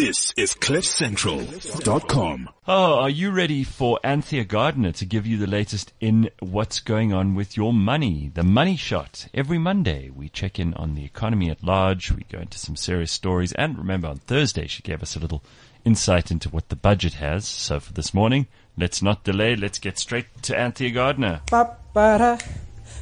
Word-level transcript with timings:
This 0.00 0.32
is 0.34 0.54
CliffCentral.com. 0.54 2.48
Oh, 2.66 2.94
are 3.00 3.10
you 3.10 3.30
ready 3.30 3.62
for 3.64 4.00
Anthea 4.02 4.44
Gardner 4.44 4.92
to 4.92 5.04
give 5.04 5.26
you 5.26 5.36
the 5.36 5.46
latest 5.46 5.92
in 6.00 6.30
what's 6.38 6.80
going 6.80 7.12
on 7.12 7.34
with 7.34 7.54
your 7.54 7.74
money? 7.74 8.30
The 8.32 8.42
Money 8.42 8.76
Shot. 8.76 9.28
Every 9.34 9.58
Monday, 9.58 10.08
we 10.08 10.30
check 10.30 10.58
in 10.58 10.72
on 10.72 10.94
the 10.94 11.04
economy 11.04 11.50
at 11.50 11.62
large. 11.62 12.12
We 12.12 12.24
go 12.32 12.38
into 12.38 12.56
some 12.56 12.76
serious 12.76 13.12
stories. 13.12 13.52
And 13.52 13.76
remember, 13.76 14.08
on 14.08 14.20
Thursday, 14.20 14.66
she 14.68 14.82
gave 14.82 15.02
us 15.02 15.16
a 15.16 15.20
little 15.20 15.42
insight 15.84 16.30
into 16.30 16.48
what 16.48 16.70
the 16.70 16.76
budget 16.76 17.12
has. 17.14 17.46
So 17.46 17.78
for 17.78 17.92
this 17.92 18.14
morning, 18.14 18.46
let's 18.78 19.02
not 19.02 19.24
delay. 19.24 19.54
Let's 19.54 19.78
get 19.78 19.98
straight 19.98 20.28
to 20.44 20.58
Anthea 20.58 20.92
Gardner. 20.92 21.42
Ba-ba-da, 21.50 22.38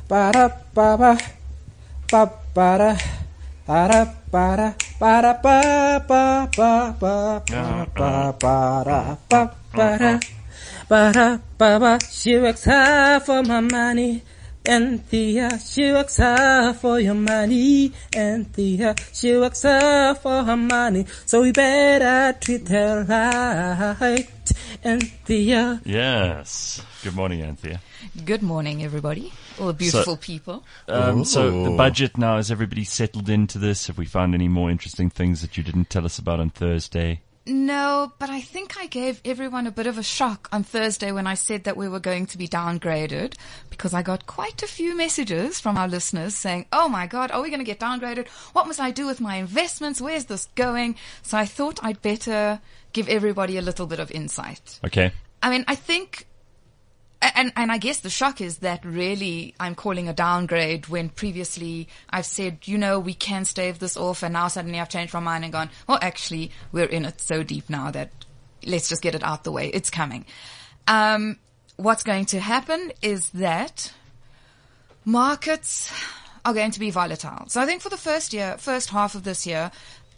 ba-da-ba-ba, 0.08 1.16
ba-ba-da, 2.10 2.96
ba-da, 4.98 5.32
ba-da, 5.38 5.98
ba-da, 6.06 6.92
ba-ba-ba-ba, 6.98 7.82
ba-ba-ba-da, 7.94 9.16
ba-ba-da, 9.30 10.18
ba-da, 10.88 11.38
ba-ba. 11.56 11.98
She 12.10 12.38
works 12.38 12.64
hard 12.64 13.22
for 13.22 13.42
my 13.42 13.60
money. 13.60 14.22
Anthea, 14.66 15.58
she 15.60 15.92
works 15.92 16.18
hard 16.18 16.76
for 16.76 17.00
your 17.00 17.14
money. 17.14 17.92
Anthea, 18.14 18.94
she 19.12 19.36
works 19.36 19.62
hard 19.62 20.18
for 20.18 20.42
her 20.44 20.56
money. 20.56 21.06
So 21.24 21.42
we 21.42 21.52
better 21.52 22.36
treat 22.38 22.68
her 22.68 23.06
right. 23.08 24.28
Anthea. 24.84 25.80
Yes. 25.84 26.82
Good 27.02 27.14
morning, 27.14 27.42
Anthea. 27.42 27.80
Good 28.24 28.42
morning, 28.42 28.82
everybody. 28.82 29.32
All 29.60 29.68
the 29.68 29.72
beautiful 29.72 30.16
people. 30.16 30.64
Um, 30.88 31.24
so 31.24 31.64
the 31.64 31.76
budget 31.76 32.18
now, 32.18 32.36
has 32.36 32.50
everybody 32.50 32.84
settled 32.84 33.28
into 33.28 33.58
this? 33.58 33.86
Have 33.86 33.98
we 33.98 34.04
found 34.04 34.34
any 34.34 34.48
more 34.48 34.70
interesting 34.70 35.08
things 35.08 35.40
that 35.42 35.56
you 35.56 35.62
didn't 35.62 35.90
tell 35.90 36.04
us 36.04 36.18
about 36.18 36.40
on 36.40 36.50
Thursday? 36.50 37.20
No, 37.46 38.12
but 38.18 38.28
I 38.28 38.42
think 38.42 38.76
I 38.78 38.86
gave 38.86 39.22
everyone 39.24 39.66
a 39.66 39.70
bit 39.70 39.86
of 39.86 39.96
a 39.96 40.02
shock 40.02 40.50
on 40.52 40.64
Thursday 40.64 41.12
when 41.12 41.26
I 41.26 41.32
said 41.32 41.64
that 41.64 41.78
we 41.78 41.88
were 41.88 42.00
going 42.00 42.26
to 42.26 42.36
be 42.36 42.46
downgraded 42.46 43.34
because 43.70 43.94
I 43.94 44.02
got 44.02 44.26
quite 44.26 44.62
a 44.62 44.66
few 44.66 44.94
messages 44.94 45.58
from 45.58 45.78
our 45.78 45.88
listeners 45.88 46.34
saying, 46.34 46.66
Oh 46.72 46.90
my 46.90 47.06
God, 47.06 47.30
are 47.30 47.40
we 47.40 47.48
going 47.48 47.60
to 47.60 47.64
get 47.64 47.80
downgraded? 47.80 48.28
What 48.52 48.66
must 48.66 48.80
I 48.80 48.90
do 48.90 49.06
with 49.06 49.20
my 49.20 49.36
investments? 49.36 49.98
Where's 50.00 50.26
this 50.26 50.46
going? 50.56 50.96
So 51.22 51.38
I 51.38 51.46
thought 51.46 51.82
I'd 51.82 52.02
better 52.02 52.60
give 52.92 53.08
everybody 53.08 53.56
a 53.56 53.62
little 53.62 53.86
bit 53.86 53.98
of 53.98 54.10
insight. 54.10 54.78
Okay. 54.84 55.12
I 55.42 55.48
mean, 55.48 55.64
I 55.68 55.74
think, 55.74 56.26
and, 57.20 57.52
and 57.56 57.72
I 57.72 57.78
guess 57.78 58.00
the 58.00 58.10
shock 58.10 58.40
is 58.40 58.58
that 58.58 58.84
really 58.84 59.54
I'm 59.58 59.74
calling 59.74 60.08
a 60.08 60.12
downgrade 60.12 60.88
when 60.88 61.08
previously 61.08 61.88
I've 62.10 62.26
said, 62.26 62.58
you 62.66 62.78
know, 62.78 63.00
we 63.00 63.14
can 63.14 63.44
stave 63.44 63.78
this 63.78 63.96
off 63.96 64.22
and 64.22 64.32
now 64.32 64.48
suddenly 64.48 64.78
I've 64.78 64.88
changed 64.88 65.14
my 65.14 65.20
mind 65.20 65.44
and 65.44 65.52
gone, 65.52 65.70
well, 65.86 65.98
actually 66.00 66.50
we're 66.70 66.86
in 66.86 67.04
it 67.04 67.20
so 67.20 67.42
deep 67.42 67.68
now 67.68 67.90
that 67.90 68.10
let's 68.64 68.88
just 68.88 69.02
get 69.02 69.14
it 69.14 69.24
out 69.24 69.44
the 69.44 69.52
way. 69.52 69.68
It's 69.68 69.90
coming. 69.90 70.26
Um, 70.86 71.38
what's 71.76 72.04
going 72.04 72.26
to 72.26 72.40
happen 72.40 72.92
is 73.02 73.30
that 73.30 73.92
markets 75.04 75.92
are 76.44 76.54
going 76.54 76.70
to 76.70 76.80
be 76.80 76.90
volatile. 76.90 77.44
So 77.48 77.60
I 77.60 77.66
think 77.66 77.82
for 77.82 77.88
the 77.88 77.96
first 77.96 78.32
year, 78.32 78.56
first 78.58 78.90
half 78.90 79.14
of 79.14 79.24
this 79.24 79.46
year, 79.46 79.70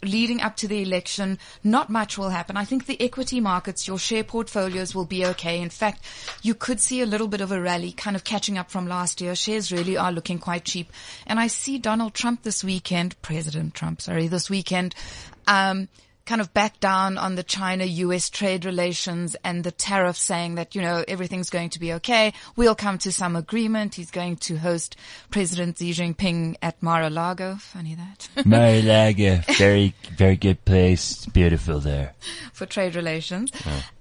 leading 0.03 0.41
up 0.41 0.55
to 0.57 0.67
the 0.67 0.81
election, 0.81 1.37
not 1.63 1.89
much 1.89 2.17
will 2.17 2.29
happen. 2.29 2.57
I 2.57 2.65
think 2.65 2.85
the 2.85 3.01
equity 3.01 3.39
markets, 3.39 3.87
your 3.87 3.99
share 3.99 4.23
portfolios 4.23 4.95
will 4.95 5.05
be 5.05 5.25
okay. 5.27 5.61
In 5.61 5.69
fact, 5.69 6.03
you 6.41 6.53
could 6.53 6.79
see 6.79 7.01
a 7.01 7.05
little 7.05 7.27
bit 7.27 7.41
of 7.41 7.51
a 7.51 7.61
rally 7.61 7.91
kind 7.91 8.15
of 8.15 8.23
catching 8.23 8.57
up 8.57 8.71
from 8.71 8.87
last 8.87 9.21
year. 9.21 9.35
Shares 9.35 9.71
really 9.71 9.97
are 9.97 10.11
looking 10.11 10.39
quite 10.39 10.65
cheap. 10.65 10.91
And 11.27 11.39
I 11.39 11.47
see 11.47 11.77
Donald 11.77 12.13
Trump 12.13 12.43
this 12.43 12.63
weekend, 12.63 13.21
President 13.21 13.73
Trump, 13.73 14.01
sorry, 14.01 14.27
this 14.27 14.49
weekend, 14.49 14.95
um, 15.47 15.87
kind 16.31 16.39
of 16.39 16.53
back 16.53 16.79
down 16.79 17.17
on 17.17 17.35
the 17.35 17.43
China-US 17.43 18.29
trade 18.29 18.63
relations 18.63 19.35
and 19.43 19.65
the 19.65 19.71
tariff 19.71 20.15
saying 20.15 20.55
that, 20.55 20.73
you 20.73 20.81
know, 20.81 21.03
everything's 21.05 21.49
going 21.49 21.69
to 21.69 21.77
be 21.77 21.91
okay. 21.91 22.31
We'll 22.55 22.73
come 22.73 22.97
to 22.99 23.11
some 23.11 23.35
agreement. 23.35 23.95
He's 23.95 24.11
going 24.11 24.37
to 24.37 24.55
host 24.55 24.95
President 25.29 25.77
Xi 25.77 25.91
Jinping 25.91 26.55
at 26.61 26.81
Mar-a-Lago. 26.81 27.57
Funny 27.57 27.95
that. 27.95 28.29
Mar-a-Lago, 28.45 29.41
very, 29.57 29.93
very 30.15 30.37
good 30.37 30.63
place. 30.63 31.25
Beautiful 31.25 31.81
there. 31.81 32.13
For 32.53 32.65
trade 32.65 32.95
relations. 32.95 33.51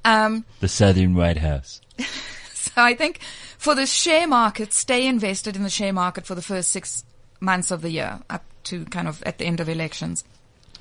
Um, 0.04 0.44
The 0.60 0.68
Southern 0.68 1.16
White 1.16 1.38
House. 1.38 1.80
so 2.54 2.70
I 2.76 2.94
think 2.94 3.18
for 3.58 3.74
the 3.74 3.86
share 3.86 4.28
market, 4.28 4.72
stay 4.72 5.08
invested 5.08 5.56
in 5.56 5.64
the 5.64 5.68
share 5.68 5.92
market 5.92 6.26
for 6.26 6.36
the 6.36 6.42
first 6.42 6.70
six 6.70 7.02
months 7.40 7.72
of 7.72 7.82
the 7.82 7.90
year 7.90 8.20
up 8.30 8.44
to 8.62 8.84
kind 8.84 9.08
of 9.08 9.20
at 9.24 9.38
the 9.38 9.46
end 9.46 9.58
of 9.58 9.68
elections. 9.68 10.22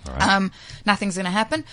Um, 0.08 0.52
nothing's 0.86 1.16
going 1.16 1.26
to 1.26 1.32
happen. 1.32 1.64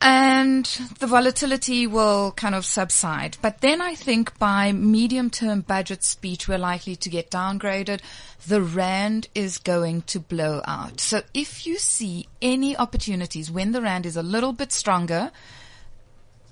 And 0.00 0.66
the 0.98 1.06
volatility 1.06 1.86
will 1.86 2.32
kind 2.32 2.54
of 2.54 2.66
subside. 2.66 3.38
But 3.40 3.62
then 3.62 3.80
I 3.80 3.94
think 3.94 4.38
by 4.38 4.72
medium 4.72 5.30
term 5.30 5.62
budget 5.62 6.04
speech, 6.04 6.46
we're 6.46 6.58
likely 6.58 6.96
to 6.96 7.08
get 7.08 7.30
downgraded. 7.30 8.00
The 8.46 8.60
Rand 8.60 9.28
is 9.34 9.56
going 9.58 10.02
to 10.02 10.20
blow 10.20 10.60
out. 10.66 11.00
So 11.00 11.22
if 11.32 11.66
you 11.66 11.78
see 11.78 12.28
any 12.42 12.76
opportunities 12.76 13.50
when 13.50 13.72
the 13.72 13.80
Rand 13.80 14.04
is 14.04 14.16
a 14.16 14.22
little 14.22 14.52
bit 14.52 14.72
stronger, 14.72 15.30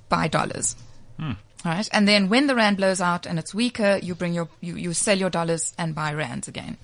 buy 0.09 0.29
dollars. 0.29 0.75
All 1.65 1.73
right. 1.73 1.89
And 1.93 2.09
then 2.09 2.29
when 2.29 2.47
the 2.47 2.55
Rand 2.55 2.79
blows 2.79 3.01
out 3.01 3.27
and 3.27 3.39
it's 3.39 3.55
weaker, 3.55 3.99
you 4.03 4.15
bring 4.15 4.33
your, 4.33 4.49
you, 4.61 4.77
you 4.77 4.93
sell 4.95 5.19
your 5.19 5.31
dollars 5.31 5.75
and 5.79 5.95
buy 5.95 6.13
Rands 6.15 6.49
again. 6.49 6.77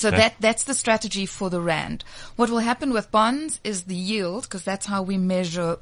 So 0.00 0.08
Okay. 0.08 0.16
that, 0.16 0.34
that's 0.40 0.64
the 0.64 0.72
strategy 0.74 1.26
for 1.26 1.50
the 1.50 1.60
Rand. 1.60 2.04
What 2.36 2.48
will 2.48 2.60
happen 2.60 2.92
with 2.94 3.10
bonds 3.10 3.60
is 3.62 3.82
the 3.84 3.94
yield, 3.94 4.44
because 4.44 4.62
that's 4.62 4.86
how 4.86 5.02
we 5.02 5.18
measure, 5.18 5.76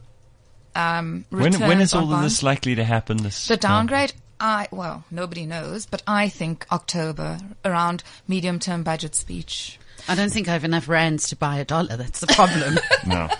um, 0.75 1.25
When, 1.31 1.45
returns 1.53 1.69
when 1.69 1.81
is 1.81 1.95
on 1.95 2.03
all 2.03 2.15
of 2.15 2.23
this 2.23 2.43
likely 2.43 2.75
to 2.75 2.83
happen? 2.83 3.19
This 3.19 3.47
The 3.47 3.57
downgrade, 3.57 4.13
I, 4.41 4.67
well, 4.73 5.05
nobody 5.13 5.47
knows, 5.47 5.87
but 5.87 6.03
I 6.07 6.29
think 6.29 6.67
October 6.73 7.39
around 7.65 8.03
medium 8.27 8.59
term 8.59 8.83
budget 8.83 9.15
speech. 9.15 9.79
I 10.09 10.17
don't 10.17 10.31
think 10.33 10.49
I 10.49 10.53
have 10.53 10.65
enough 10.65 10.89
rands 10.89 11.29
to 11.29 11.37
buy 11.37 11.59
a 11.59 11.65
dollar. 11.65 11.97
That's 11.97 12.19
the 12.21 12.27
problem. 12.29 12.79
No. 13.07 13.29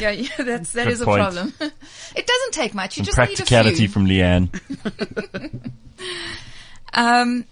Yeah, 0.00 0.10
yeah 0.12 0.28
that's, 0.38 0.72
that 0.72 0.84
Good 0.84 0.92
is 0.92 1.00
a 1.00 1.04
point. 1.04 1.20
problem. 1.20 1.52
it 1.60 2.26
doesn't 2.26 2.52
take 2.52 2.74
much. 2.74 2.96
You 2.96 3.04
Some 3.04 3.06
just 3.06 3.18
need 3.18 3.24
a 3.24 3.26
practicality 3.36 3.76
few. 3.76 3.88
from 3.88 4.06
Leanne. 4.06 4.48
Um, 6.92 7.44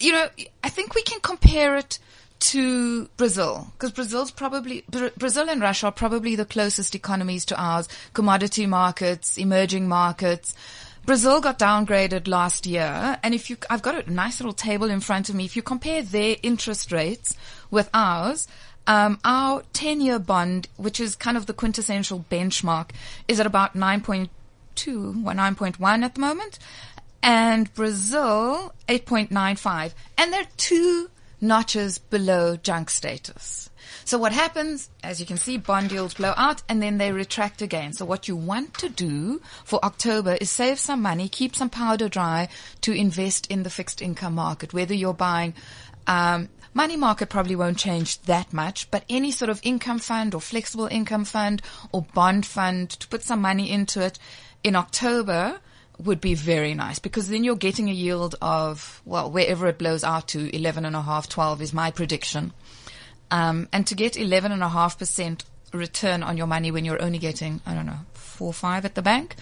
you 0.00 0.12
know, 0.12 0.28
I 0.64 0.68
think 0.68 0.94
we 0.94 1.02
can 1.02 1.20
compare 1.20 1.76
it 1.76 1.98
to 2.40 3.06
Brazil 3.18 3.70
because 3.72 3.92
Brazil's 3.92 4.30
probably 4.30 4.82
Brazil 5.18 5.48
and 5.48 5.60
Russia 5.60 5.86
are 5.86 5.92
probably 5.92 6.36
the 6.36 6.46
closest 6.46 6.94
economies 6.94 7.44
to 7.46 7.60
ours. 7.60 7.88
Commodity 8.14 8.66
markets, 8.66 9.36
emerging 9.36 9.88
markets. 9.88 10.54
Brazil 11.04 11.40
got 11.40 11.58
downgraded 11.58 12.28
last 12.28 12.66
year, 12.66 13.18
and 13.22 13.34
if 13.34 13.48
you, 13.48 13.56
I've 13.70 13.82
got 13.82 14.06
a 14.06 14.12
nice 14.12 14.38
little 14.38 14.52
table 14.52 14.90
in 14.90 15.00
front 15.00 15.28
of 15.28 15.34
me. 15.34 15.44
If 15.44 15.56
you 15.56 15.62
compare 15.62 16.02
their 16.02 16.36
interest 16.42 16.92
rates 16.92 17.36
with 17.70 17.88
ours, 17.94 18.46
um, 18.86 19.18
our 19.24 19.62
10-year 19.72 20.18
bond, 20.18 20.68
which 20.76 21.00
is 21.00 21.16
kind 21.16 21.36
of 21.36 21.46
the 21.46 21.54
quintessential 21.54 22.26
benchmark, 22.30 22.90
is 23.28 23.40
at 23.40 23.46
about 23.46 23.74
9.2 23.74 24.28
or 24.86 25.32
9.1 25.32 26.02
at 26.02 26.14
the 26.14 26.20
moment 26.20 26.58
and 27.22 27.72
Brazil 27.74 28.72
8.95 28.88 29.92
and 30.16 30.32
they're 30.32 30.46
two 30.56 31.10
notches 31.40 31.98
below 31.98 32.56
junk 32.56 32.90
status. 32.90 33.70
So 34.04 34.18
what 34.18 34.32
happens, 34.32 34.90
as 35.02 35.20
you 35.20 35.26
can 35.26 35.36
see, 35.36 35.56
bond 35.56 35.90
yields 35.92 36.14
blow 36.14 36.34
out 36.36 36.62
and 36.68 36.82
then 36.82 36.98
they 36.98 37.12
retract 37.12 37.62
again. 37.62 37.92
So 37.92 38.04
what 38.04 38.28
you 38.28 38.36
want 38.36 38.74
to 38.74 38.88
do 38.88 39.40
for 39.64 39.84
October 39.84 40.36
is 40.40 40.50
save 40.50 40.78
some 40.78 41.02
money, 41.02 41.28
keep 41.28 41.56
some 41.56 41.70
powder 41.70 42.08
dry 42.08 42.48
to 42.82 42.92
invest 42.92 43.46
in 43.50 43.62
the 43.62 43.70
fixed 43.70 44.02
income 44.02 44.34
market, 44.34 44.72
whether 44.72 44.94
you're 44.94 45.14
buying, 45.14 45.54
um, 46.06 46.48
Money 46.72 46.96
market 46.96 47.28
probably 47.28 47.56
won't 47.56 47.78
change 47.78 48.20
that 48.22 48.52
much, 48.52 48.88
but 48.92 49.04
any 49.10 49.32
sort 49.32 49.48
of 49.48 49.60
income 49.64 49.98
fund 49.98 50.36
or 50.36 50.40
flexible 50.40 50.86
income 50.86 51.24
fund 51.24 51.60
or 51.90 52.02
bond 52.14 52.46
fund 52.46 52.90
to 52.90 53.08
put 53.08 53.24
some 53.24 53.40
money 53.40 53.68
into 53.72 54.00
it 54.00 54.20
in 54.62 54.76
October 54.76 55.58
would 56.04 56.20
be 56.20 56.34
very 56.34 56.74
nice 56.74 56.98
because 56.98 57.28
then 57.28 57.44
you're 57.44 57.56
getting 57.56 57.88
a 57.90 57.92
yield 57.92 58.34
of, 58.40 59.00
well, 59.04 59.30
wherever 59.30 59.66
it 59.66 59.78
blows 59.78 60.02
out 60.04 60.28
to 60.28 60.54
11 60.54 60.84
and 60.84 60.96
a 60.96 61.02
half, 61.02 61.28
12 61.28 61.60
is 61.62 61.72
my 61.72 61.90
prediction. 61.90 62.52
Um, 63.30 63.68
and 63.72 63.86
to 63.86 63.94
get 63.94 64.14
11.5% 64.14 65.44
return 65.72 66.22
on 66.22 66.36
your 66.36 66.46
money 66.46 66.70
when 66.70 66.84
you're 66.84 67.00
only 67.00 67.18
getting, 67.18 67.60
I 67.64 67.74
don't 67.74 67.86
know, 67.86 68.00
four 68.14 68.48
or 68.48 68.52
five 68.54 68.84
at 68.84 68.94
the 68.94 69.02
bank 69.02 69.36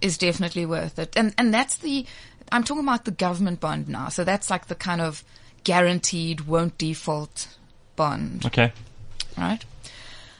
is 0.00 0.16
definitely 0.16 0.64
worth 0.66 0.98
it. 0.98 1.14
And, 1.16 1.34
and 1.36 1.52
that's 1.52 1.76
the, 1.78 2.06
I'm 2.52 2.64
talking 2.64 2.84
about 2.84 3.04
the 3.04 3.10
government 3.10 3.60
bond 3.60 3.88
now. 3.88 4.08
So 4.08 4.24
that's 4.24 4.48
like 4.50 4.66
the 4.68 4.74
kind 4.74 5.00
of 5.00 5.22
guaranteed 5.64 6.42
won't 6.42 6.78
default 6.78 7.48
bond, 7.96 8.46
Okay. 8.46 8.72
right? 9.36 9.64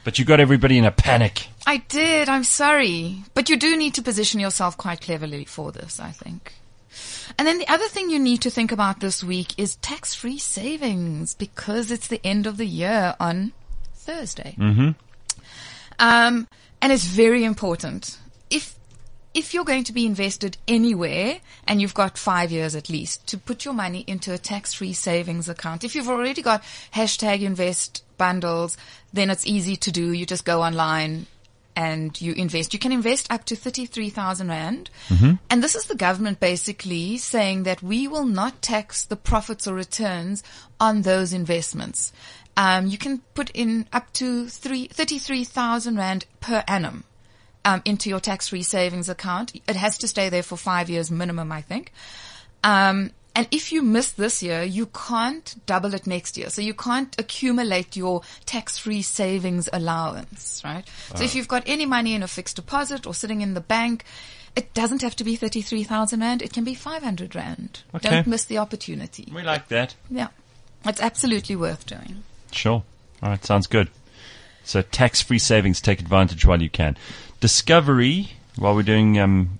But 0.03 0.17
you 0.19 0.25
got 0.25 0.39
everybody 0.39 0.77
in 0.77 0.85
a 0.85 0.91
panic. 0.91 1.47
I 1.65 1.77
did. 1.77 2.29
I'm 2.29 2.43
sorry. 2.43 3.23
But 3.33 3.49
you 3.49 3.57
do 3.57 3.75
need 3.75 3.95
to 3.95 4.01
position 4.01 4.39
yourself 4.39 4.77
quite 4.77 5.01
cleverly 5.01 5.45
for 5.45 5.71
this, 5.71 5.99
I 5.99 6.11
think. 6.11 6.53
And 7.37 7.47
then 7.47 7.57
the 7.57 7.67
other 7.67 7.87
thing 7.87 8.09
you 8.09 8.19
need 8.19 8.41
to 8.41 8.49
think 8.49 8.71
about 8.71 8.99
this 8.99 9.23
week 9.23 9.57
is 9.57 9.75
tax-free 9.77 10.37
savings 10.37 11.33
because 11.33 11.91
it's 11.91 12.07
the 12.07 12.25
end 12.25 12.47
of 12.47 12.57
the 12.57 12.65
year 12.65 13.15
on 13.19 13.51
Thursday. 13.93 14.55
Mm-hmm. 14.57 14.91
Um, 15.99 16.47
and 16.81 16.93
it's 16.93 17.05
very 17.05 17.43
important. 17.43 18.19
If 18.49 18.75
if 19.33 19.53
you're 19.53 19.65
going 19.65 19.83
to 19.83 19.91
be 19.91 20.05
invested 20.05 20.57
anywhere 20.65 21.39
and 21.67 21.81
you've 21.81 21.93
got 21.93 22.17
five 22.17 22.53
years 22.53 22.73
at 22.73 22.89
least 22.89 23.27
to 23.27 23.37
put 23.37 23.65
your 23.65 23.73
money 23.73 24.05
into 24.07 24.33
a 24.33 24.37
tax-free 24.37 24.93
savings 24.93 25.49
account. 25.49 25.83
If 25.83 25.93
you've 25.93 26.07
already 26.07 26.41
got 26.41 26.63
hashtag 26.93 27.41
invest 27.41 28.05
bundles, 28.17 28.77
then 29.11 29.29
it's 29.29 29.45
easy 29.45 29.75
to 29.75 29.91
do. 29.91 30.13
You 30.13 30.25
just 30.25 30.45
go 30.45 30.61
online 30.61 31.27
and 31.75 32.19
you 32.21 32.33
invest. 32.33 32.73
You 32.73 32.79
can 32.79 32.91
invest 32.91 33.31
up 33.31 33.45
to 33.45 33.55
33,000 33.55 34.47
Rand. 34.47 34.89
And 35.49 35.63
this 35.63 35.75
is 35.75 35.85
the 35.85 35.95
government 35.95 36.39
basically 36.39 37.17
saying 37.17 37.63
that 37.63 37.83
we 37.83 38.07
will 38.07 38.25
not 38.25 38.61
tax 38.61 39.05
the 39.05 39.15
profits 39.15 39.67
or 39.67 39.73
returns 39.73 40.43
on 40.79 41.01
those 41.01 41.33
investments. 41.33 42.13
Um, 42.57 42.87
you 42.87 42.97
can 42.97 43.19
put 43.33 43.49
in 43.51 43.87
up 43.91 44.13
to 44.13 44.47
three, 44.47 44.87
33,000 44.87 45.97
Rand 45.97 46.25
per 46.39 46.63
annum 46.67 47.03
um, 47.65 47.81
into 47.83 48.09
your 48.09 48.19
tax-free 48.19 48.63
savings 48.63 49.09
account. 49.09 49.53
It 49.67 49.75
has 49.75 49.97
to 49.99 50.07
stay 50.07 50.29
there 50.29 50.43
for 50.43 50.55
five 50.55 50.89
years 50.89 51.11
minimum, 51.11 51.51
I 51.51 51.61
think. 51.61 51.91
Um, 52.63 53.11
and 53.35 53.47
if 53.51 53.73
you 53.73 53.81
miss 53.81 54.11
this 54.11 54.41
year, 54.41 54.63
you 54.63 54.85
can't 54.85 55.55
double 55.65 55.93
it 55.93 56.07
next 56.07 56.37
year. 56.37 56.49
So 56.49 56.61
you 56.61 56.73
can't 56.73 57.13
accumulate 57.19 57.97
your 57.97 58.21
tax-free 58.45 59.01
savings 59.01 59.67
allowance, 59.73 60.61
right? 60.63 60.87
So 61.15 61.23
if 61.23 61.35
you've 61.35 61.49
got 61.49 61.63
any 61.65 61.85
money 61.85 62.13
in 62.13 62.23
a 62.23 62.27
fixed 62.29 62.55
deposit 62.55 63.05
or 63.05 63.13
sitting 63.13 63.41
in 63.41 63.53
the 63.53 63.61
bank, 63.61 64.05
it 64.55 64.73
doesn't 64.73 65.01
have 65.01 65.17
to 65.17 65.25
be 65.25 65.35
33,000 65.35 66.21
Rand. 66.21 66.41
It 66.41 66.53
can 66.53 66.63
be 66.63 66.73
500 66.73 67.35
Rand. 67.35 67.81
Okay. 67.93 68.09
Don't 68.09 68.27
miss 68.27 68.45
the 68.45 68.57
opportunity. 68.57 69.29
We 69.33 69.43
like 69.43 69.67
that. 69.67 69.95
Yeah. 70.09 70.27
It's 70.85 71.01
absolutely 71.01 71.57
worth 71.57 71.85
doing. 71.85 72.23
Sure. 72.51 72.83
All 73.21 73.29
right. 73.29 73.43
Sounds 73.43 73.67
good. 73.67 73.89
So 74.63 74.81
tax-free 74.81 75.39
savings, 75.39 75.81
take 75.81 75.99
advantage 75.99 76.45
while 76.45 76.61
you 76.61 76.69
can. 76.69 76.95
Discovery, 77.41 78.29
while 78.55 78.75
we're 78.75 78.83
doing 78.83 79.19
um, 79.19 79.59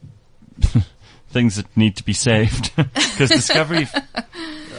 things 1.35 1.57
that 1.57 1.75
need 1.75 1.97
to 1.97 2.05
be 2.05 2.13
saved, 2.13 2.73
because 2.93 3.29
Discovery 3.29 3.89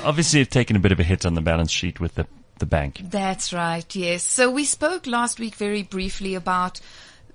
obviously 0.03 0.38
have 0.41 0.49
taken 0.49 0.75
a 0.75 0.79
bit 0.79 0.91
of 0.91 0.99
a 0.99 1.03
hit 1.03 1.26
on 1.26 1.35
the 1.35 1.43
balance 1.43 1.70
sheet 1.70 2.00
with 2.00 2.14
the 2.14 2.26
the 2.58 2.64
bank. 2.64 3.03
That's 3.05 3.53
right, 3.53 3.94
yes. 3.94 4.23
So 4.23 4.50
we 4.50 4.64
spoke 4.64 5.06
last 5.06 5.38
week 5.38 5.56
very 5.56 5.82
briefly 5.82 6.35
about 6.35 6.81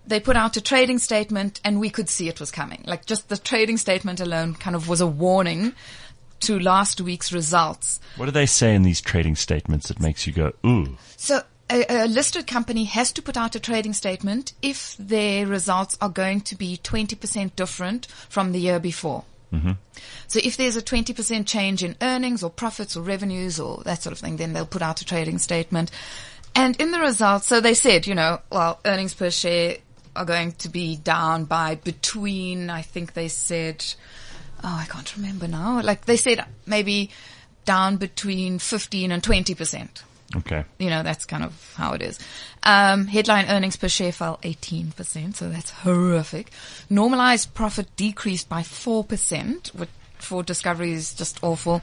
they 0.07 0.19
put 0.19 0.35
out 0.35 0.57
a 0.57 0.61
trading 0.61 0.97
statement 0.97 1.61
and 1.63 1.79
we 1.79 1.91
could 1.91 2.09
see 2.09 2.27
it 2.27 2.39
was 2.39 2.49
coming. 2.49 2.83
Like 2.87 3.05
just 3.05 3.29
the 3.29 3.37
trading 3.37 3.77
statement 3.77 4.19
alone 4.19 4.55
kind 4.55 4.75
of 4.75 4.89
was 4.89 4.99
a 4.99 5.05
warning 5.05 5.73
to 6.39 6.57
last 6.57 6.99
week's 6.99 7.31
results. 7.31 7.99
What 8.15 8.25
do 8.25 8.31
they 8.31 8.47
say 8.47 8.73
in 8.73 8.81
these 8.81 8.99
trading 8.99 9.35
statements 9.35 9.89
that 9.89 9.99
makes 9.99 10.25
you 10.25 10.33
go, 10.33 10.53
ooh? 10.65 10.97
So 11.17 11.43
a, 11.71 12.03
a 12.03 12.07
listed 12.07 12.47
company 12.47 12.83
has 12.83 13.11
to 13.13 13.21
put 13.21 13.37
out 13.37 13.55
a 13.55 13.59
trading 13.59 13.93
statement 13.93 14.53
if 14.61 14.95
their 14.97 15.47
results 15.47 15.97
are 16.01 16.09
going 16.09 16.41
to 16.41 16.55
be 16.55 16.77
20% 16.83 17.55
different 17.55 18.07
from 18.29 18.51
the 18.51 18.59
year 18.59 18.79
before. 18.79 19.23
Mm-hmm. 19.53 19.71
So 20.27 20.39
if 20.43 20.57
there's 20.57 20.77
a 20.77 20.81
20% 20.81 21.45
change 21.45 21.83
in 21.83 21.95
earnings 22.01 22.43
or 22.43 22.49
profits 22.49 22.95
or 22.95 23.01
revenues 23.01 23.59
or 23.59 23.81
that 23.83 24.01
sort 24.01 24.13
of 24.13 24.19
thing, 24.19 24.37
then 24.37 24.53
they'll 24.53 24.65
put 24.65 24.81
out 24.81 25.01
a 25.01 25.05
trading 25.05 25.39
statement. 25.39 25.91
And 26.55 26.79
in 26.79 26.91
the 26.91 26.99
results, 26.99 27.47
so 27.47 27.61
they 27.61 27.73
said, 27.73 28.07
you 28.07 28.15
know, 28.15 28.39
well, 28.51 28.79
earnings 28.85 29.13
per 29.13 29.29
share 29.29 29.77
are 30.15 30.25
going 30.25 30.51
to 30.53 30.69
be 30.69 30.97
down 30.97 31.45
by 31.45 31.75
between, 31.75 32.69
I 32.69 32.81
think 32.81 33.13
they 33.13 33.29
said, 33.29 33.85
oh, 34.63 34.77
I 34.81 34.85
can't 34.89 35.15
remember 35.15 35.47
now. 35.47 35.81
Like 35.81 36.05
they 36.05 36.17
said 36.17 36.45
maybe 36.65 37.11
down 37.63 37.97
between 37.97 38.59
15 38.59 39.11
and 39.11 39.23
20%. 39.23 40.03
Okay. 40.35 40.63
You 40.79 40.89
know, 40.89 41.03
that's 41.03 41.25
kind 41.25 41.43
of 41.43 41.73
how 41.75 41.93
it 41.93 42.01
is. 42.01 42.19
Um, 42.63 43.07
headline 43.07 43.47
earnings 43.49 43.75
per 43.75 43.87
share 43.87 44.11
fell 44.11 44.39
18%, 44.43 45.35
so 45.35 45.49
that's 45.49 45.71
horrific. 45.71 46.51
Normalized 46.89 47.53
profit 47.53 47.93
decreased 47.95 48.47
by 48.47 48.61
4%, 48.61 49.73
which 49.75 49.89
for 50.19 50.43
Discovery 50.43 50.93
is 50.93 51.13
just 51.13 51.43
awful. 51.43 51.81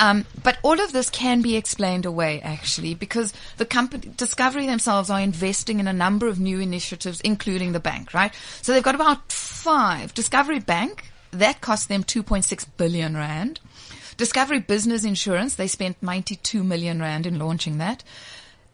Um, 0.00 0.26
but 0.42 0.58
all 0.62 0.80
of 0.80 0.92
this 0.92 1.10
can 1.10 1.42
be 1.42 1.56
explained 1.56 2.06
away 2.06 2.40
actually 2.40 2.94
because 2.94 3.32
the 3.56 3.64
company, 3.64 4.12
Discovery 4.16 4.66
themselves 4.66 5.10
are 5.10 5.20
investing 5.20 5.80
in 5.80 5.88
a 5.88 5.92
number 5.92 6.28
of 6.28 6.38
new 6.38 6.60
initiatives, 6.60 7.20
including 7.22 7.72
the 7.72 7.80
bank, 7.80 8.14
right? 8.14 8.32
So 8.62 8.72
they've 8.72 8.82
got 8.82 8.94
about 8.94 9.32
five. 9.32 10.14
Discovery 10.14 10.60
Bank, 10.60 11.04
that 11.32 11.60
cost 11.60 11.88
them 11.88 12.04
2.6 12.04 12.66
billion 12.76 13.16
rand. 13.16 13.60
Discovery 14.18 14.58
Business 14.58 15.04
Insurance, 15.04 15.54
they 15.54 15.68
spent 15.68 16.02
92 16.02 16.64
million 16.64 17.00
rand 17.00 17.24
in 17.24 17.38
launching 17.38 17.78
that. 17.78 18.02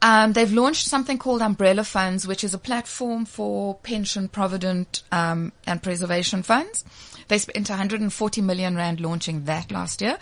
Um, 0.01 0.33
they've 0.33 0.53
launched 0.53 0.87
something 0.87 1.19
called 1.19 1.43
Umbrella 1.43 1.85
Funds, 1.85 2.27
which 2.27 2.43
is 2.43 2.55
a 2.55 2.59
platform 2.59 3.27
for 3.27 3.75
pension, 3.77 4.29
provident, 4.29 5.03
um, 5.13 5.53
and 5.67 5.83
preservation 5.83 6.43
funds. 6.43 6.83
They 7.29 7.37
spent 7.37 7.69
140 7.69 8.41
million 8.41 8.75
rand 8.75 9.01
launching 9.01 9.45
that 9.45 9.71
last 9.71 10.01
year. 10.01 10.17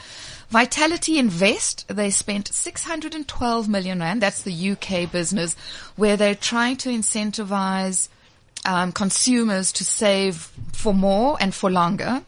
Vitality 0.50 1.20
Invest, 1.20 1.86
they 1.86 2.10
spent 2.10 2.48
612 2.48 3.68
million 3.68 4.00
rand. 4.00 4.20
That's 4.20 4.42
the 4.42 4.70
UK 4.72 5.10
business 5.10 5.54
where 5.94 6.16
they're 6.16 6.34
trying 6.34 6.78
to 6.78 6.90
incentivize 6.90 8.08
um, 8.64 8.90
consumers 8.90 9.70
to 9.72 9.84
save 9.84 10.50
for 10.72 10.92
more 10.92 11.36
and 11.40 11.54
for 11.54 11.70
longer 11.70 12.22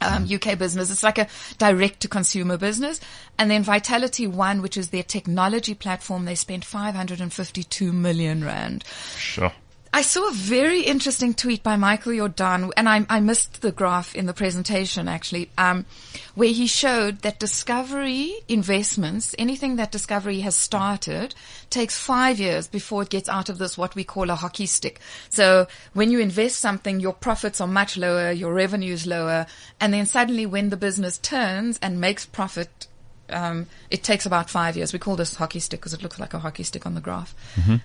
um, 0.00 0.26
UK 0.30 0.58
business. 0.58 0.90
It's 0.90 1.02
like 1.02 1.18
a 1.18 1.28
direct 1.58 2.00
to 2.00 2.08
consumer 2.08 2.56
business. 2.56 3.00
And 3.38 3.50
then 3.50 3.62
Vitality 3.62 4.26
One, 4.26 4.62
which 4.62 4.76
is 4.76 4.90
their 4.90 5.02
technology 5.02 5.74
platform, 5.74 6.24
they 6.24 6.34
spent 6.34 6.64
552 6.64 7.92
million 7.92 8.44
rand. 8.44 8.84
Sure. 9.16 9.52
I 9.96 10.02
saw 10.02 10.28
a 10.28 10.32
very 10.34 10.82
interesting 10.82 11.32
tweet 11.32 11.62
by 11.62 11.76
Michael 11.76 12.12
Jordaan, 12.12 12.70
and 12.76 12.86
I, 12.86 13.06
I 13.08 13.20
missed 13.20 13.62
the 13.62 13.72
graph 13.72 14.14
in 14.14 14.26
the 14.26 14.34
presentation 14.34 15.08
actually, 15.08 15.48
um, 15.56 15.86
where 16.34 16.50
he 16.50 16.66
showed 16.66 17.20
that 17.20 17.38
Discovery 17.38 18.34
investments, 18.46 19.34
anything 19.38 19.76
that 19.76 19.90
Discovery 19.90 20.40
has 20.40 20.54
started, 20.54 21.34
takes 21.70 21.96
five 21.98 22.38
years 22.38 22.68
before 22.68 23.04
it 23.04 23.08
gets 23.08 23.30
out 23.30 23.48
of 23.48 23.56
this 23.56 23.78
what 23.78 23.94
we 23.94 24.04
call 24.04 24.28
a 24.28 24.34
hockey 24.34 24.66
stick. 24.66 25.00
So 25.30 25.66
when 25.94 26.10
you 26.10 26.18
invest 26.18 26.58
something, 26.58 27.00
your 27.00 27.14
profits 27.14 27.62
are 27.62 27.66
much 27.66 27.96
lower, 27.96 28.30
your 28.30 28.52
revenue 28.52 28.92
is 28.92 29.06
lower, 29.06 29.46
and 29.80 29.94
then 29.94 30.04
suddenly 30.04 30.44
when 30.44 30.68
the 30.68 30.76
business 30.76 31.16
turns 31.16 31.78
and 31.80 32.02
makes 32.02 32.26
profit, 32.26 32.86
um, 33.30 33.66
it 33.90 34.02
takes 34.02 34.26
about 34.26 34.50
five 34.50 34.76
years. 34.76 34.92
We 34.92 34.98
call 34.98 35.16
this 35.16 35.36
hockey 35.36 35.60
stick 35.60 35.80
because 35.80 35.94
it 35.94 36.02
looks 36.02 36.20
like 36.20 36.34
a 36.34 36.38
hockey 36.38 36.64
stick 36.64 36.84
on 36.84 36.94
the 36.94 37.00
graph. 37.00 37.34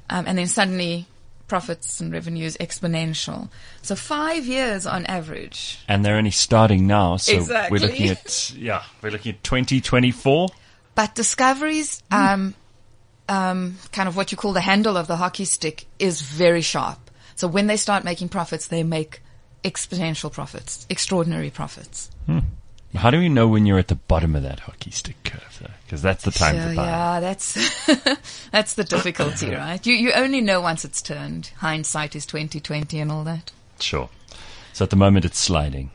Um, 0.10 0.26
and 0.28 0.38
then 0.38 0.48
suddenly 0.48 1.08
profits 1.52 2.00
and 2.00 2.14
revenues 2.14 2.56
exponential. 2.62 3.50
So 3.82 3.94
five 3.94 4.46
years 4.46 4.86
on 4.86 5.06
average. 5.08 5.80
And 5.86 6.06
they're 6.06 6.16
only 6.16 6.32
starting 6.32 6.88
now, 6.88 7.18
so 7.18 7.34
Exactly. 7.34 7.78
we're 7.78 7.86
looking 7.86 8.08
at 8.08 8.52
yeah, 8.56 8.84
we're 9.02 9.12
looking 9.12 9.34
at 9.34 9.44
2024. 9.44 10.48
But 10.96 11.14
Discovery's 11.14 12.02
um, 12.10 12.54
um, 13.28 13.76
kind 13.92 14.08
of 14.08 14.16
what 14.16 14.32
you 14.32 14.38
call 14.38 14.54
the 14.54 14.62
handle 14.62 14.96
of 14.96 15.08
the 15.08 15.18
hockey 15.18 15.44
stick 15.44 15.88
is 16.00 16.22
very 16.22 16.62
sharp. 16.62 17.12
So 17.36 17.50
when 17.50 17.68
they 17.68 17.76
start 17.76 18.06
making 18.06 18.30
profits, 18.30 18.68
they 18.68 18.84
make 18.84 19.22
exponential 19.62 20.32
profits, 20.32 20.88
extraordinary 20.90 21.50
profits. 21.50 22.10
How 22.96 23.10
do 23.10 23.20
we 23.20 23.30
know 23.30 23.48
when 23.48 23.66
you're 23.66 23.80
at 23.80 23.88
the 23.88 23.96
bottom 23.96 24.36
of 24.36 24.44
that 24.44 24.62
hockey 24.62 24.92
stick 24.92 25.16
curve, 25.24 25.58
though? 25.62 25.70
Because 25.86 26.02
that's 26.02 26.24
the 26.24 26.32
time 26.32 26.56
So 26.56 26.70
to 26.72 26.76
buy. 26.76 26.86
yeah, 26.86 27.20
that's 27.20 27.54
that's 28.52 28.74
the 28.74 28.84
difficulty, 28.84 29.50
right? 29.56 29.86
You 29.86 29.94
you 29.96 30.12
only 30.14 30.42
know 30.42 30.62
once 30.62 30.84
it's 30.84 31.02
turned. 31.02 31.52
Hindsight 31.58 32.16
is 32.16 32.26
twenty 32.26 32.60
twenty 32.60 33.00
and 33.00 33.12
all 33.12 33.24
that. 33.24 33.52
Sure. 33.80 34.10
So 34.74 34.84
at 34.84 34.90
the 34.90 34.96
moment 34.96 35.26
it's 35.26 35.40
sliding. 35.40 35.92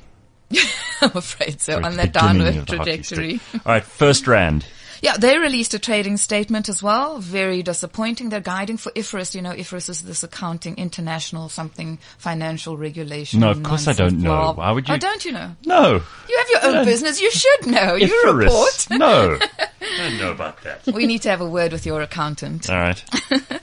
I'm 1.02 1.10
afraid 1.16 1.60
so 1.60 1.78
at 1.78 1.84
on 1.84 1.96
that 1.96 2.12
downward 2.12 2.56
of 2.56 2.66
the 2.66 2.76
hockey 2.78 3.02
stick. 3.02 3.16
trajectory. 3.18 3.60
All 3.66 3.72
right, 3.74 3.82
FirstRand. 3.82 4.64
Yeah, 5.02 5.16
they 5.16 5.38
released 5.38 5.74
a 5.74 5.78
trading 5.78 6.16
statement 6.16 6.68
as 6.68 6.82
well. 6.82 7.18
Very 7.18 7.62
disappointing. 7.62 8.28
They're 8.28 8.40
guiding 8.40 8.76
for 8.76 8.90
IFRS. 8.92 9.34
You 9.34 9.42
know, 9.42 9.52
IFRS 9.52 9.88
is 9.90 10.02
this 10.02 10.22
accounting 10.22 10.76
international 10.76 11.48
something 11.48 11.98
financial 12.18 12.76
regulation. 12.76 13.40
No, 13.40 13.50
of 13.50 13.62
course 13.62 13.88
I 13.88 13.92
don't 13.92 14.20
know. 14.20 14.30
Well, 14.30 14.54
Why 14.54 14.72
would 14.72 14.88
you- 14.88 14.94
Oh, 14.94 14.98
don't 14.98 15.24
you 15.24 15.32
know? 15.32 15.54
No. 15.64 16.02
You 16.28 16.38
have 16.38 16.48
your 16.50 16.64
own 16.78 16.84
business. 16.84 17.20
You 17.20 17.30
should 17.30 17.66
know. 17.66 17.94
You 17.94 18.06
Icarus. 18.06 18.44
report. 18.44 18.86
No. 18.90 19.38
I 19.80 19.96
don't 20.08 20.18
know 20.18 20.30
about 20.32 20.62
that. 20.62 20.86
We 20.86 21.06
need 21.06 21.22
to 21.22 21.30
have 21.30 21.40
a 21.40 21.48
word 21.48 21.72
with 21.72 21.86
your 21.86 22.00
accountant. 22.02 22.68
All 22.70 22.76
right. 22.76 23.04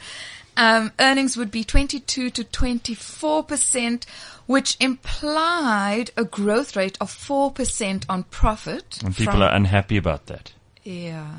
Um, 0.55 0.91
earnings 0.99 1.35
would 1.35 1.49
be 1.49 1.63
22 1.63 2.29
to 2.29 2.43
24 2.43 3.41
percent, 3.43 4.05
which 4.45 4.77
implied 4.79 6.11
a 6.15 6.23
growth 6.23 6.75
rate 6.75 6.95
of 7.01 7.09
4 7.09 7.51
percent 7.51 8.05
on 8.07 8.21
profit. 8.25 8.99
And 9.03 9.15
people 9.15 9.33
from- 9.33 9.41
are 9.41 9.51
unhappy 9.55 9.97
about 9.97 10.27
that. 10.27 10.51
Yeah. 10.83 11.31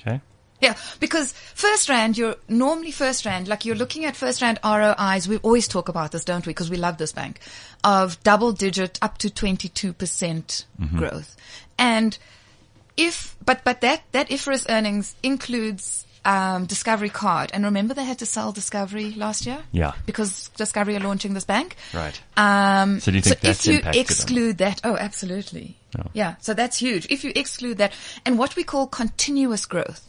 Okay. 0.00 0.20
Yeah, 0.60 0.74
because 0.98 1.32
first 1.32 1.88
rand, 1.88 2.18
you're 2.18 2.36
normally 2.48 2.90
first 2.90 3.24
rand, 3.24 3.46
like 3.46 3.64
you're 3.64 3.76
looking 3.76 4.04
at 4.04 4.16
first 4.16 4.42
rand 4.42 4.58
ROIs. 4.64 5.28
We 5.28 5.36
always 5.38 5.68
talk 5.68 5.88
about 5.88 6.10
this, 6.10 6.24
don't 6.24 6.44
we? 6.44 6.50
Because 6.50 6.68
we 6.68 6.76
love 6.76 6.98
this 6.98 7.12
bank 7.12 7.38
of 7.84 8.20
double 8.24 8.52
digit 8.52 8.98
up 9.00 9.18
to 9.18 9.28
22% 9.28 9.94
mm-hmm. 9.94 10.98
growth. 10.98 11.36
And 11.78 12.18
if, 12.96 13.36
but, 13.44 13.62
but 13.62 13.82
that, 13.82 14.02
that 14.10 14.30
IFRS 14.30 14.66
earnings 14.68 15.14
includes, 15.22 16.04
um, 16.28 16.66
Discovery 16.66 17.08
Card, 17.08 17.50
and 17.54 17.64
remember 17.64 17.94
they 17.94 18.04
had 18.04 18.18
to 18.18 18.26
sell 18.26 18.52
Discovery 18.52 19.12
last 19.12 19.46
year. 19.46 19.60
Yeah. 19.72 19.92
because 20.04 20.48
Discovery 20.56 20.94
are 20.96 21.00
launching 21.00 21.32
this 21.32 21.44
bank. 21.44 21.76
Right. 21.94 22.20
Um, 22.36 23.00
So 23.00 23.10
do 23.10 23.16
you 23.16 23.22
think 23.22 23.40
that's 23.40 23.66
if 23.66 23.72
you 23.84 24.00
exclude 24.00 24.58
that, 24.58 24.80
oh, 24.84 24.96
absolutely. 24.96 25.76
Yeah. 26.12 26.34
So 26.40 26.52
that's 26.52 26.76
huge. 26.78 27.06
If 27.10 27.24
you 27.24 27.32
exclude 27.34 27.78
that 27.78 27.92
and 28.26 28.38
what 28.38 28.56
we 28.56 28.62
call 28.62 28.86
continuous 28.86 29.64
growth. 29.64 30.04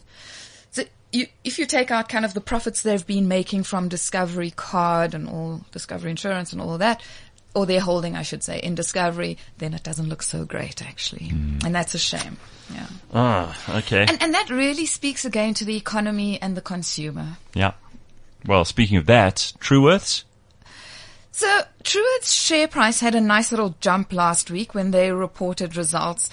So 0.70 0.82
you, 1.10 1.26
if 1.42 1.58
you 1.58 1.64
take 1.66 1.90
out 1.90 2.08
kind 2.10 2.24
of 2.26 2.34
the 2.34 2.40
profits 2.40 2.82
they've 2.82 3.06
been 3.06 3.26
making 3.26 3.64
from 3.64 3.88
Discovery 3.88 4.50
Card 4.50 5.14
and 5.14 5.26
all 5.26 5.62
Discovery 5.72 6.10
Insurance 6.10 6.52
and 6.52 6.60
all 6.60 6.74
of 6.74 6.80
that, 6.80 7.02
or 7.54 7.66
their 7.66 7.80
holding, 7.80 8.16
I 8.16 8.22
should 8.22 8.42
say, 8.42 8.58
in 8.60 8.74
Discovery, 8.74 9.36
then 9.58 9.74
it 9.74 9.82
doesn't 9.82 10.08
look 10.08 10.22
so 10.22 10.44
great 10.44 10.82
actually. 10.82 11.30
And 11.64 11.74
that's 11.74 11.94
a 11.94 11.98
shame. 11.98 12.36
Yeah. 12.72 12.86
Ah, 13.12 13.78
okay. 13.78 14.06
And, 14.08 14.22
and 14.22 14.34
that 14.34 14.50
really 14.50 14.86
speaks 14.86 15.24
again 15.24 15.54
to 15.54 15.64
the 15.64 15.76
economy 15.76 16.40
and 16.40 16.56
the 16.56 16.60
consumer. 16.60 17.38
yeah. 17.54 17.72
Well, 18.46 18.64
speaking 18.64 18.96
of 18.96 19.04
that, 19.06 19.52
Truworths. 19.58 20.24
So 21.32 21.62
Truworth's 21.82 22.32
share 22.32 22.68
price 22.68 23.00
had 23.00 23.14
a 23.14 23.20
nice 23.20 23.50
little 23.50 23.74
jump 23.80 24.12
last 24.12 24.50
week 24.50 24.74
when 24.74 24.92
they 24.92 25.12
reported 25.12 25.76
results. 25.76 26.30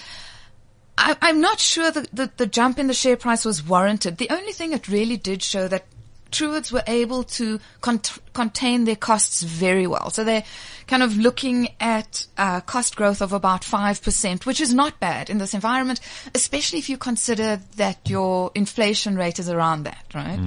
I, 0.97 1.15
I'm 1.21 1.41
not 1.41 1.59
sure 1.59 1.91
that 1.91 2.07
the, 2.13 2.31
the 2.37 2.47
jump 2.47 2.79
in 2.79 2.87
the 2.87 2.93
share 2.93 3.17
price 3.17 3.43
was 3.43 3.61
warranted. 3.65 4.17
The 4.17 4.29
only 4.29 4.51
thing 4.53 4.71
it 4.73 4.87
really 4.87 5.17
did 5.17 5.43
show 5.43 5.67
that 5.67 5.85
Truworths 6.31 6.71
were 6.71 6.83
able 6.87 7.23
to 7.23 7.59
cont- 7.81 8.19
contain 8.33 8.85
their 8.85 8.95
costs 8.95 9.43
very 9.43 9.87
well. 9.87 10.09
So 10.09 10.23
they're 10.23 10.43
kind 10.87 11.03
of 11.03 11.17
looking 11.17 11.69
at 11.79 12.25
uh, 12.37 12.61
cost 12.61 12.95
growth 12.95 13.21
of 13.21 13.33
about 13.33 13.61
5%, 13.61 14.45
which 14.45 14.61
is 14.61 14.73
not 14.73 14.99
bad 14.99 15.29
in 15.29 15.37
this 15.37 15.53
environment, 15.53 15.99
especially 16.33 16.79
if 16.79 16.89
you 16.89 16.97
consider 16.97 17.59
that 17.75 18.09
your 18.09 18.51
inflation 18.55 19.17
rate 19.17 19.39
is 19.39 19.49
around 19.49 19.83
that, 19.83 20.05
right? 20.13 20.39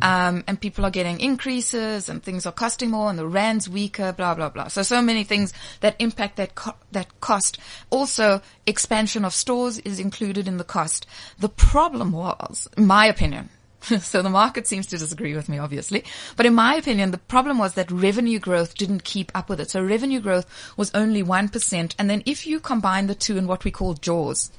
Um, 0.00 0.44
and 0.46 0.60
people 0.60 0.84
are 0.84 0.90
getting 0.90 1.20
increases 1.20 2.08
and 2.08 2.22
things 2.22 2.46
are 2.46 2.52
costing 2.52 2.90
more 2.90 3.10
and 3.10 3.18
the 3.18 3.26
rand's 3.26 3.68
weaker, 3.68 4.12
blah, 4.12 4.34
blah, 4.34 4.48
blah. 4.48 4.68
So, 4.68 4.82
so 4.82 5.02
many 5.02 5.24
things 5.24 5.52
that 5.80 5.96
impact 5.98 6.36
that, 6.36 6.54
co- 6.54 6.76
that 6.92 7.20
cost. 7.20 7.58
Also, 7.90 8.40
expansion 8.66 9.24
of 9.24 9.34
stores 9.34 9.78
is 9.80 9.98
included 9.98 10.46
in 10.46 10.58
the 10.58 10.64
cost. 10.64 11.06
The 11.40 11.48
problem 11.48 12.12
was, 12.12 12.68
in 12.76 12.86
my 12.86 13.06
opinion, 13.06 13.48
so 14.00 14.22
the 14.22 14.30
market 14.30 14.66
seems 14.66 14.86
to 14.86 14.98
disagree 14.98 15.34
with 15.34 15.48
me, 15.48 15.58
obviously. 15.58 16.04
But 16.36 16.46
in 16.46 16.54
my 16.54 16.74
opinion, 16.74 17.10
the 17.10 17.18
problem 17.18 17.58
was 17.58 17.74
that 17.74 17.90
revenue 17.90 18.38
growth 18.38 18.74
didn't 18.74 19.04
keep 19.04 19.30
up 19.34 19.48
with 19.48 19.60
it. 19.60 19.70
So 19.70 19.82
revenue 19.82 20.20
growth 20.20 20.46
was 20.76 20.90
only 20.94 21.22
1%. 21.22 21.94
And 21.98 22.10
then 22.10 22.22
if 22.26 22.46
you 22.46 22.60
combine 22.60 23.06
the 23.06 23.14
two 23.14 23.36
in 23.36 23.46
what 23.46 23.64
we 23.64 23.70
call 23.70 23.94
jaws, 23.94 24.50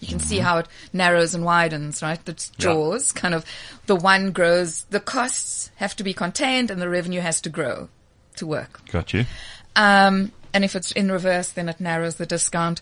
you 0.00 0.08
can 0.08 0.20
see 0.20 0.38
how 0.38 0.58
it 0.58 0.68
narrows 0.92 1.34
and 1.34 1.44
widens, 1.44 2.02
right? 2.02 2.24
The 2.24 2.34
jaws 2.58 3.10
kind 3.10 3.34
of, 3.34 3.44
the 3.86 3.96
one 3.96 4.30
grows, 4.30 4.84
the 4.84 5.00
costs 5.00 5.70
have 5.76 5.96
to 5.96 6.04
be 6.04 6.14
contained 6.14 6.70
and 6.70 6.80
the 6.80 6.88
revenue 6.88 7.20
has 7.20 7.40
to 7.42 7.48
grow 7.48 7.88
to 8.36 8.46
work. 8.46 8.80
Got 8.92 9.12
you. 9.12 9.26
Um, 9.74 10.32
and 10.54 10.64
if 10.64 10.76
it's 10.76 10.92
in 10.92 11.10
reverse, 11.10 11.50
then 11.50 11.68
it 11.68 11.80
narrows 11.80 12.16
the 12.16 12.26
discount. 12.26 12.80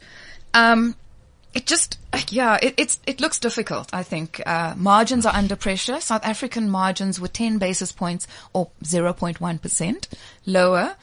Um, 0.53 0.95
it 1.57 1.65
just, 1.65 1.99
yeah, 2.29 2.59
it, 2.61 2.75
it's, 2.77 3.01
it 3.07 3.19
looks 3.19 3.39
difficult, 3.39 3.89
I 3.91 4.03
think. 4.03 4.43
Uh, 4.45 4.75
margins 4.77 5.25
are 5.25 5.35
under 5.35 5.57
pressure. 5.57 6.03
South 6.03 6.23
African 6.23 6.69
margins 6.69 7.19
were 7.19 7.29
10 7.29 7.57
basis 7.57 7.93
points 7.93 8.29
or 8.53 8.69
0.1% 8.85 10.09
lower. 10.45 10.95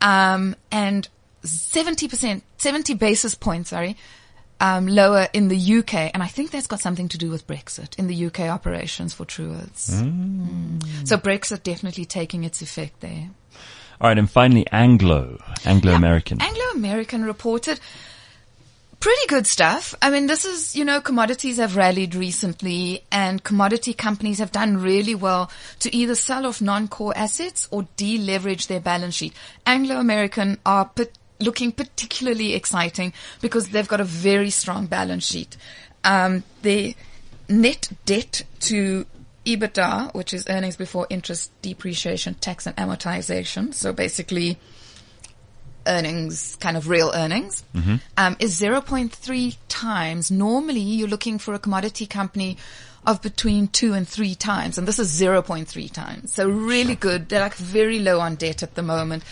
Um, 0.00 0.56
and 0.72 1.08
70%, 1.44 2.42
70 2.58 2.94
basis 2.94 3.36
points, 3.36 3.70
sorry, 3.70 3.96
um, 4.58 4.88
lower 4.88 5.28
in 5.32 5.46
the 5.46 5.78
UK. 5.78 5.94
And 6.12 6.24
I 6.24 6.26
think 6.26 6.50
that's 6.50 6.66
got 6.66 6.80
something 6.80 7.08
to 7.08 7.16
do 7.16 7.30
with 7.30 7.46
Brexit 7.46 7.96
in 7.96 8.08
the 8.08 8.26
UK 8.26 8.40
operations 8.40 9.14
for 9.14 9.24
Truworths. 9.24 10.02
Mm. 10.02 11.06
So 11.06 11.18
Brexit 11.18 11.62
definitely 11.62 12.04
taking 12.04 12.42
its 12.42 12.60
effect 12.60 12.98
there. 12.98 13.30
All 14.00 14.08
right, 14.08 14.18
and 14.18 14.28
finally, 14.28 14.66
Anglo, 14.72 15.38
Anglo 15.64 15.92
American. 15.92 16.40
Anglo 16.40 16.64
American 16.74 17.22
reported 17.22 17.78
pretty 19.00 19.26
good 19.28 19.46
stuff. 19.46 19.94
I 20.02 20.10
mean, 20.10 20.26
this 20.26 20.44
is, 20.44 20.76
you 20.76 20.84
know, 20.84 21.00
commodities 21.00 21.56
have 21.56 21.74
rallied 21.74 22.14
recently 22.14 23.04
and 23.10 23.42
commodity 23.42 23.94
companies 23.94 24.38
have 24.38 24.52
done 24.52 24.76
really 24.76 25.14
well 25.14 25.50
to 25.80 25.94
either 25.94 26.14
sell 26.14 26.46
off 26.46 26.60
non-core 26.60 27.16
assets 27.16 27.66
or 27.70 27.88
deleverage 27.96 28.66
their 28.66 28.80
balance 28.80 29.14
sheet. 29.14 29.32
Anglo 29.66 29.96
American 29.96 30.58
are 30.66 30.84
put, 30.84 31.12
looking 31.40 31.72
particularly 31.72 32.54
exciting 32.54 33.14
because 33.40 33.70
they've 33.70 33.88
got 33.88 34.00
a 34.00 34.04
very 34.04 34.50
strong 34.50 34.86
balance 34.86 35.26
sheet. 35.26 35.56
Um, 36.04 36.44
their 36.60 36.92
net 37.48 37.90
debt 38.04 38.44
to 38.60 39.06
EBITDA, 39.46 40.14
which 40.14 40.34
is 40.34 40.46
earnings 40.48 40.76
before 40.76 41.06
interest, 41.08 41.50
depreciation, 41.62 42.34
tax 42.34 42.66
and 42.66 42.76
amortization. 42.76 43.72
So 43.72 43.94
basically, 43.94 44.58
earnings, 45.86 46.56
kind 46.56 46.76
of 46.76 46.88
real 46.88 47.10
earnings, 47.14 47.62
um, 48.16 48.36
is 48.38 48.60
0.3 48.60 49.56
times. 49.68 50.30
Normally, 50.30 50.80
you're 50.80 51.08
looking 51.08 51.38
for 51.38 51.54
a 51.54 51.58
commodity 51.58 52.06
company 52.06 52.56
of 53.06 53.22
between 53.22 53.68
two 53.68 53.94
and 53.94 54.06
three 54.06 54.34
times, 54.34 54.78
and 54.78 54.86
this 54.86 54.98
is 54.98 55.08
0.3 55.18 55.92
times. 55.92 56.34
So 56.34 56.48
really 56.48 56.94
good. 56.94 57.28
They're 57.28 57.40
like 57.40 57.54
very 57.54 57.98
low 57.98 58.20
on 58.20 58.34
debt 58.34 58.62
at 58.62 58.74
the 58.74 58.82
moment. 58.82 59.24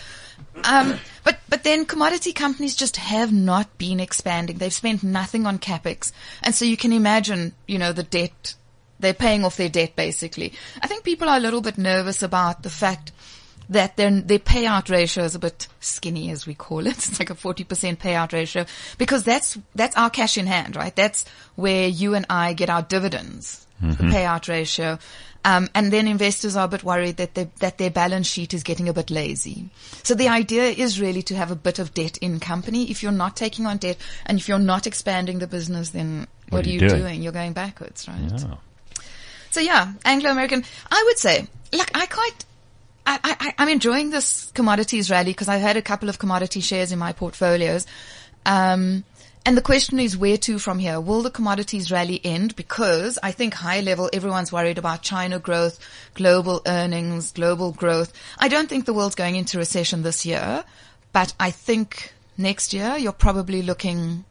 Um, 0.63 0.99
but 1.23 1.39
but 1.47 1.63
then 1.63 1.85
commodity 1.85 2.33
companies 2.33 2.75
just 2.75 2.97
have 2.97 3.31
not 3.31 3.77
been 3.77 3.99
expanding. 3.99 4.57
They've 4.57 4.73
spent 4.73 5.03
nothing 5.03 5.45
on 5.45 5.59
capex, 5.59 6.11
and 6.43 6.53
so 6.55 6.65
you 6.65 6.77
can 6.77 6.93
imagine, 6.93 7.53
you 7.67 7.77
know, 7.77 7.93
the 7.93 8.03
debt. 8.03 8.55
They're 8.99 9.13
paying 9.13 9.45
off 9.45 9.55
their 9.55 9.69
debt 9.69 9.95
basically. 9.95 10.53
I 10.81 10.87
think 10.87 11.05
people 11.05 11.29
are 11.29 11.37
a 11.37 11.39
little 11.39 11.61
bit 11.61 11.77
nervous 11.77 12.21
about 12.21 12.63
the 12.63 12.69
fact 12.69 13.13
that 13.69 13.97
their 13.97 14.11
their 14.11 14.39
payout 14.39 14.89
ratio 14.89 15.23
is 15.23 15.35
a 15.35 15.39
bit 15.39 15.67
skinny, 15.79 16.31
as 16.31 16.45
we 16.45 16.55
call 16.55 16.85
it. 16.87 16.97
It's 17.09 17.19
like 17.19 17.29
a 17.29 17.35
forty 17.35 17.63
percent 17.63 17.99
payout 17.99 18.33
ratio 18.33 18.65
because 18.97 19.23
that's 19.23 19.57
that's 19.75 19.95
our 19.95 20.09
cash 20.09 20.37
in 20.37 20.47
hand, 20.47 20.75
right? 20.75 20.95
That's 20.95 21.25
where 21.55 21.87
you 21.87 22.15
and 22.15 22.25
I 22.29 22.53
get 22.53 22.69
our 22.69 22.81
dividends. 22.81 23.65
The 23.81 24.03
payout 24.03 24.49
ratio, 24.49 24.99
um, 25.45 25.69
and 25.73 25.91
then 25.91 26.07
investors 26.07 26.57
are 26.57 26.65
a 26.65 26.67
bit 26.67 26.83
worried 26.83 27.17
that 27.17 27.33
they, 27.33 27.49
that 27.59 27.77
their 27.77 27.89
balance 27.89 28.27
sheet 28.27 28.53
is 28.53 28.63
getting 28.63 28.89
a 28.89 28.93
bit 28.93 29.09
lazy. 29.09 29.69
So 30.03 30.13
the 30.13 30.27
idea 30.27 30.63
is 30.63 30.99
really 30.99 31.21
to 31.23 31.35
have 31.35 31.49
a 31.49 31.55
bit 31.55 31.79
of 31.79 31.93
debt 31.93 32.17
in 32.17 32.39
company. 32.39 32.91
If 32.91 33.01
you're 33.01 33.13
not 33.13 33.37
taking 33.37 33.65
on 33.65 33.77
debt 33.77 33.97
and 34.25 34.37
if 34.37 34.49
you're 34.49 34.59
not 34.59 34.85
expanding 34.85 35.39
the 35.39 35.47
business, 35.47 35.91
then 35.91 36.27
what, 36.49 36.65
are 36.65 36.69
are 36.69 36.71
you 36.71 36.79
doing? 36.79 37.01
doing? 37.01 37.23
You're 37.23 37.31
going 37.31 37.53
backwards, 37.53 38.07
right? 38.07 38.45
Oh. 38.49 38.57
So 39.51 39.61
yeah, 39.61 39.93
Anglo 40.03 40.29
American. 40.29 40.63
I 40.91 41.03
would 41.07 41.17
say, 41.17 41.47
look, 41.71 41.89
I 41.95 42.05
quite, 42.05 42.45
I, 43.09 43.19
I, 43.23 43.53
I'm 43.57 43.69
enjoying 43.69 44.11
this 44.11 44.51
commodities 44.53 45.09
rally 45.09 45.31
because 45.31 45.49
I've 45.49 45.61
had 45.61 45.77
a 45.77 45.81
couple 45.81 46.09
of 46.09 46.19
commodity 46.19 46.61
shares 46.61 46.91
in 46.91 46.99
my 46.99 47.11
portfolios. 47.11 47.87
Um, 48.45 49.03
and 49.45 49.57
the 49.57 49.61
question 49.63 49.99
is 49.99 50.15
where 50.15 50.37
to 50.37 50.59
from 50.59 50.77
here? 50.77 50.99
Will 51.01 51.23
the 51.23 51.31
commodities 51.31 51.91
rally 51.91 52.21
end? 52.23 52.55
Because 52.55 53.17
I 53.23 53.31
think 53.31 53.55
high 53.55 53.81
level, 53.81 54.09
everyone's 54.13 54.51
worried 54.51 54.77
about 54.77 55.01
China 55.01 55.39
growth, 55.39 55.79
global 56.13 56.61
earnings, 56.67 57.31
global 57.31 57.71
growth. 57.71 58.13
I 58.37 58.47
don't 58.47 58.69
think 58.69 58.85
the 58.85 58.93
world's 58.93 59.15
going 59.15 59.35
into 59.35 59.57
recession 59.57 60.03
this 60.03 60.23
year, 60.25 60.63
but 61.11 61.33
I 61.39 61.49
think 61.49 62.13
next 62.37 62.73
year 62.73 62.95
you're 62.97 63.11
probably 63.11 63.63
looking, 63.63 64.23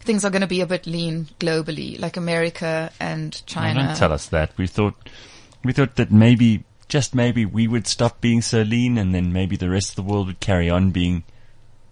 things 0.00 0.26
are 0.26 0.30
going 0.30 0.42
to 0.42 0.46
be 0.46 0.60
a 0.60 0.66
bit 0.66 0.86
lean 0.86 1.28
globally, 1.40 1.98
like 1.98 2.18
America 2.18 2.90
and 3.00 3.40
China. 3.46 3.82
don't 3.82 3.96
tell 3.96 4.12
us 4.12 4.26
that. 4.28 4.50
We 4.58 4.66
thought, 4.66 5.08
we 5.64 5.72
thought 5.72 5.96
that 5.96 6.12
maybe, 6.12 6.64
just 6.88 7.14
maybe 7.14 7.44
we 7.44 7.66
would 7.66 7.86
stop 7.86 8.20
being 8.20 8.40
so 8.42 8.62
lean 8.62 8.98
and 8.98 9.14
then 9.14 9.32
maybe 9.32 9.56
the 9.56 9.70
rest 9.70 9.90
of 9.90 9.96
the 9.96 10.02
world 10.02 10.26
would 10.26 10.40
carry 10.40 10.70
on 10.70 10.90
being 10.90 11.24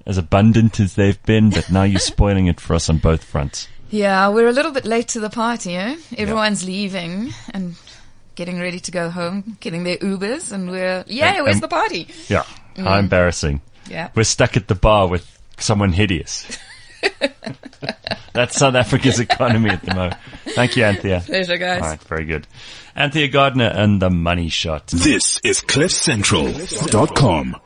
as 0.06 0.18
abundant 0.18 0.78
as 0.80 0.94
they've 0.94 1.22
been, 1.24 1.50
but 1.50 1.70
now 1.70 1.82
you're 1.82 1.98
spoiling 1.98 2.46
it 2.46 2.60
for 2.60 2.74
us 2.74 2.88
on 2.90 2.98
both 2.98 3.24
fronts. 3.24 3.68
Yeah, 3.90 4.28
we're 4.28 4.48
a 4.48 4.52
little 4.52 4.72
bit 4.72 4.84
late 4.84 5.08
to 5.08 5.20
the 5.20 5.30
party, 5.30 5.76
eh? 5.76 5.96
Everyone's 6.18 6.64
leaving 6.64 7.32
and 7.52 7.76
getting 8.34 8.58
ready 8.58 8.80
to 8.80 8.90
go 8.90 9.10
home, 9.10 9.56
getting 9.60 9.84
their 9.84 9.96
Ubers, 9.98 10.52
and 10.52 10.70
we're, 10.70 11.04
yeah, 11.06 11.40
where's 11.42 11.60
the 11.60 11.68
party? 11.68 12.08
Yeah. 12.28 12.44
How 12.76 12.98
embarrassing. 12.98 13.62
Yeah. 13.88 14.10
We're 14.14 14.24
stuck 14.24 14.56
at 14.56 14.68
the 14.68 14.74
bar 14.74 15.06
with 15.06 15.38
someone 15.58 15.92
hideous. 15.92 16.58
That's 18.32 18.56
South 18.56 18.74
Africa's 18.74 19.20
economy 19.20 19.70
at 19.70 19.82
the 19.82 19.94
moment. 19.94 20.16
Thank 20.54 20.76
you, 20.76 20.84
Anthea. 20.84 21.22
Pleasure, 21.24 21.56
guys. 21.56 21.82
All 21.82 21.88
right, 21.90 22.02
very 22.04 22.24
good. 22.24 22.46
Anthea 22.96 23.28
Gardner 23.28 23.66
and 23.66 24.02
the 24.02 24.10
money 24.10 24.48
shot. 24.48 24.88
This 24.88 25.40
is 25.44 25.60
CliffCentral.com. 25.60 27.56